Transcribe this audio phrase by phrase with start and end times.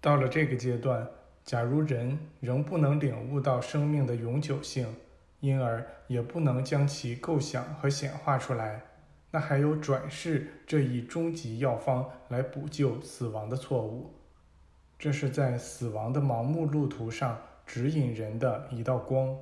[0.00, 1.06] 到了这个阶段，
[1.44, 4.96] 假如人仍不能领悟到生命的永久性，
[5.40, 8.82] 因而也不能将其构想和显化出来，
[9.30, 14.14] 那还有转世这一终极药方来补救死亡的错误。
[14.98, 19.36] 这是在死亡的盲目路途上指引人的一道光。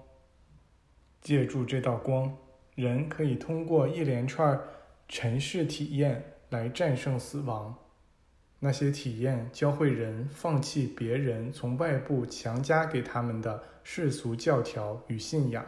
[1.20, 2.36] 借助这道光，
[2.74, 4.60] 人可以通过一连串
[5.08, 7.76] 尘世体验来战胜死亡。
[8.60, 15.64] 那些体验教会人放弃别人从外部强加给他们的世俗教条与信仰。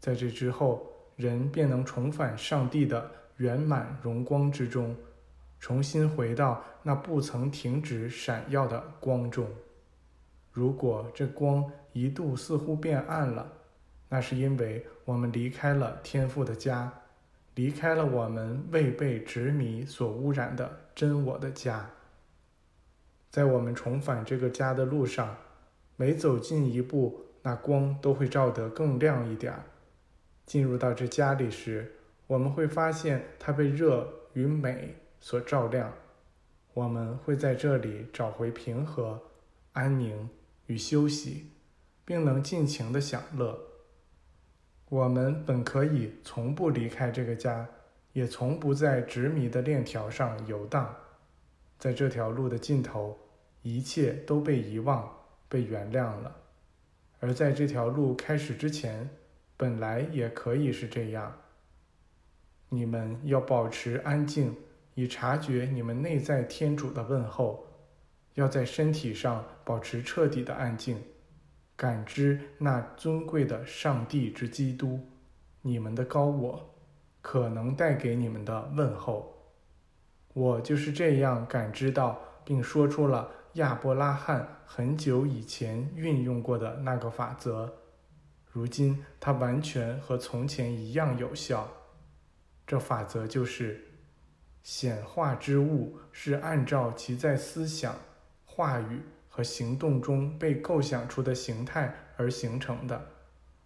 [0.00, 4.96] 在这之后，人便能重返上帝的圆满荣光之中，
[5.60, 9.46] 重新回到那不曾停止闪耀的光中。
[10.50, 13.52] 如果这光一度似乎变暗了，
[14.08, 16.92] 那是因为我们离开了天父的家，
[17.54, 21.90] 离开了我们未被执迷所污染的真我的家。
[23.30, 25.36] 在我们重返这个家的路上，
[25.96, 29.64] 每走近一步，那光都会照得更亮一点儿。
[30.44, 31.92] 进入到这家里时，
[32.26, 35.92] 我们会发现它被热与美所照亮。
[36.74, 39.20] 我们会在这里找回平和、
[39.72, 40.28] 安宁
[40.66, 41.50] 与休息，
[42.04, 43.71] 并能尽情的享乐。
[44.92, 47.66] 我们本可以从不离开这个家，
[48.12, 50.94] 也从不在执迷的链条上游荡。
[51.78, 53.18] 在这条路的尽头，
[53.62, 55.10] 一切都被遗忘、
[55.48, 56.36] 被原谅了。
[57.20, 59.08] 而在这条路开始之前，
[59.56, 61.40] 本来也可以是这样。
[62.68, 64.54] 你们要保持安静，
[64.94, 67.64] 以察觉你们内在天主的问候；
[68.34, 71.02] 要在身体上保持彻底的安静，
[71.82, 75.00] 感知那尊贵的上帝之基督，
[75.62, 76.72] 你们的高我，
[77.20, 79.36] 可能带给你们的问候。
[80.32, 87.74] 我就是这样感知到并说出了亚伯拉罕很久以前运用过的那个法则。
[88.52, 91.68] 如今，它完全和从前一样有效。
[92.64, 93.84] 这法则就是：
[94.62, 97.92] 显化之物是按照其在思想、
[98.44, 99.02] 话语
[99.34, 103.06] 和行动中被构想出的形态而形成的，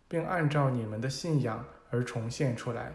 [0.06, 2.94] 并按照你们的信仰而重现出来。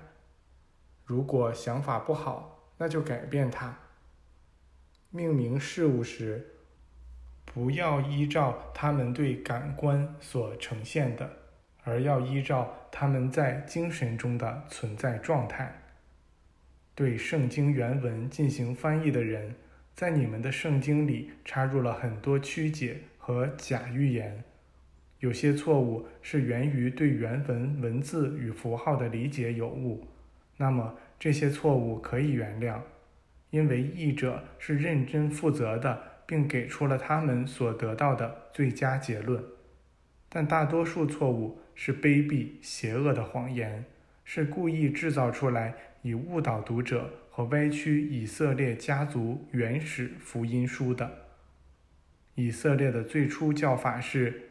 [1.03, 3.77] 如果想法不好，那就改变它。
[5.09, 6.55] 命名事物时，
[7.43, 11.29] 不要依照他们对感官所呈现的。
[11.83, 15.81] 而要依照他们在精神中的存在状态。
[16.93, 19.55] 对圣经原文进行翻译的人，
[19.95, 24.43] 在你们的圣经里插入了很多曲解和假预言。
[25.19, 30.07] 有些错误是源于对原文文字与符号的理解有误。
[30.57, 32.79] 那么这些错误可以原谅，
[33.49, 39.43] 因为译者是认真负责的，并给出了他们所得到的最佳结论。
[40.29, 41.59] 但大多数错误。
[41.73, 43.85] 是卑鄙、邪恶的谎言，
[44.23, 51.27] 是故意制造出来以误导读者和歪曲以色列家族原始福音书的。
[52.35, 54.49] 以色列的最初叫法是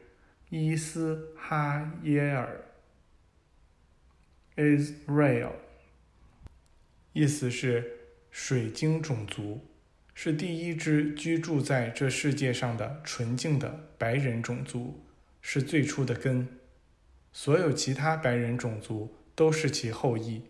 [0.48, 2.64] 伊斯哈耶尔
[4.56, 5.52] （Israel），
[7.12, 7.98] 意思是
[8.30, 9.66] 水晶种族，
[10.14, 15.02] 是第一支居住在这世界上的纯净的白人种族，
[15.40, 16.46] 是最初的根。
[17.32, 20.42] 所有其他白人种族都是其后裔，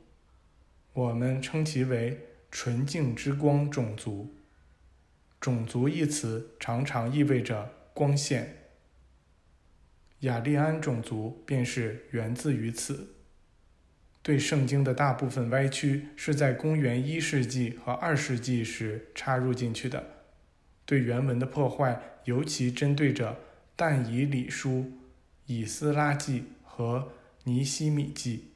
[0.92, 4.34] 我们称其为“纯净之光种族”。
[5.40, 8.56] 种族一词常常意味着光线。
[10.20, 13.14] 雅利安种族便是源自于此。
[14.22, 20.04] 对圣经的大部分歪曲是在公元一世纪和二世纪时插入进去的。
[20.84, 23.38] 对原文的破坏尤其针对着
[23.76, 24.92] 但以理书、
[25.46, 26.44] 以斯拉记。
[26.80, 27.12] 和
[27.44, 28.49] 尼西米记，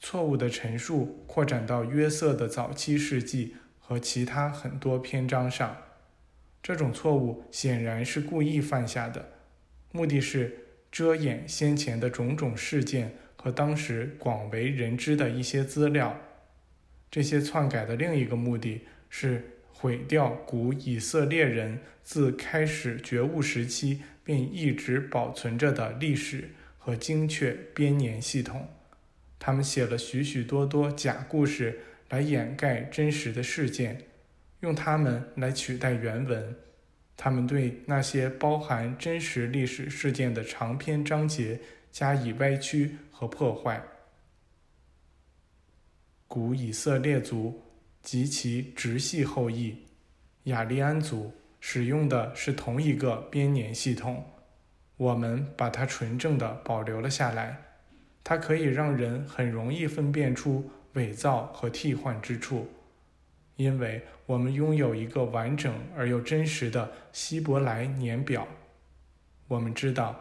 [0.00, 5.76] 错误的陈述扩展到约瑟的早期事迹和其他很多篇章上。
[6.62, 9.30] 这种错误显然是故意犯下的，
[9.92, 16.18] 目的是遮掩先前的种种事件和当时广为人知的一些资料。
[17.10, 26.50] 这些篡改的另一个目的是毁掉古以色列人自开始觉悟时期便一直保存着的历史。
[26.82, 28.66] 和精确编年系统，
[29.40, 34.04] 他们写了许许多多假故事来掩盖真实的事件，
[34.60, 36.54] 用它们来取代原文。
[37.16, 41.58] 他们对那些包含真实历史事件的长篇章节
[41.90, 43.82] 加以歪曲和破坏。
[46.28, 47.62] 古以色列族
[48.02, 49.86] 及其直系后裔
[50.44, 54.24] 雅利安族使用的是同一个编年系统，
[54.98, 57.69] 我们把它纯正的保留了下来。
[58.22, 62.68] 它可以让人很容易分辨出伪造和替换之处，
[63.56, 68.46] 因为我们拥有一个完整而又真实的希伯来年表。
[69.48, 70.18] 我们知道，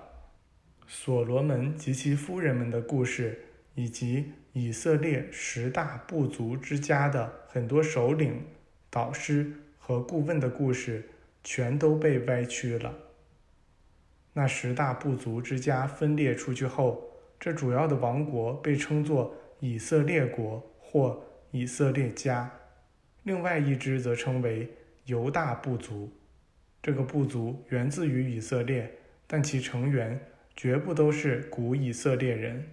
[0.88, 3.40] 所罗门及其夫人们的故事，
[3.76, 8.44] 以及以色列十大部族之家的很多首领、
[8.90, 11.10] 导师和顾问的故事，
[11.44, 12.94] 全都被歪曲了。
[14.34, 17.09] 那十大部族之家分裂出去后，
[17.40, 22.52] 这主要的王国被称作以色列国或以色列家，
[23.24, 24.70] 另外一支则称为
[25.06, 26.12] 犹大部族。
[26.82, 28.96] 这个部族源自于以色列。
[29.32, 30.20] 但其成员
[30.56, 32.68] 绝不都是古以色列人。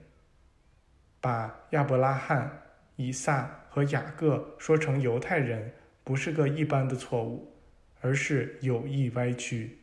[1.20, 2.62] 把亚伯拉罕、
[2.96, 5.70] 以撒和雅各说成犹太人，
[6.02, 7.52] 不是个一般的错误，
[8.00, 9.80] 而是有意歪曲。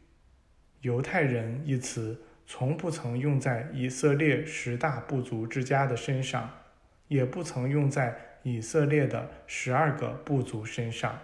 [0.81, 2.19] 犹太人一词
[2.55, 6.47] 从不曾用在以色列十大部族之家的身上，
[7.07, 11.17] 也不曾用在以色列的十二个部族身上。